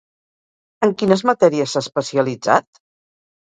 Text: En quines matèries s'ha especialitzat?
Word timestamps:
En 0.87 0.93
quines 1.01 1.23
matèries 1.31 1.75
s'ha 1.77 1.85
especialitzat? 1.87 2.83